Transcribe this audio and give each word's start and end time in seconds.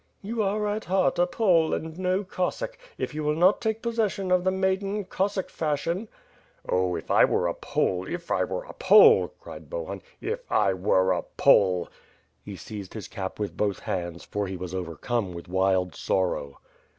"You 0.23 0.41
are 0.41 0.65
at 0.67 0.85
heart 0.85 1.19
a 1.19 1.27
Pole 1.27 1.75
and 1.75 1.99
no 1.99 2.23
Cossack; 2.23 2.75
if 2.97 3.13
you 3.13 3.23
will 3.23 3.35
not 3.35 3.61
take 3.61 3.83
possession 3.83 4.31
of 4.31 4.43
the 4.43 4.49
maiden, 4.49 5.05
Cossack 5.05 5.47
fashion," 5.51 6.07
"Oh, 6.67 6.95
if 6.95 7.11
I 7.11 7.23
were 7.23 7.45
a 7.47 7.53
Pole! 7.53 8.07
if 8.07 8.31
I 8.31 8.43
were 8.43 8.63
a 8.63 8.73
Pole!" 8.73 9.31
cried 9.39 9.69
Bohun. 9.69 10.01
"If 10.19 10.51
I 10.51 10.73
were 10.73 11.11
a 11.11 11.21
Pole!" 11.21 11.87
He 12.43 12.55
seized 12.55 12.95
his 12.95 13.07
cap 13.07 13.37
with 13.37 13.55
both 13.55 13.77
hands, 13.81 14.23
for 14.25 14.47
he 14.47 14.57
was 14.57 14.73
overcome 14.73 15.35
with 15.35 15.47
wild 15.47 15.93
sorrow. 15.93 16.57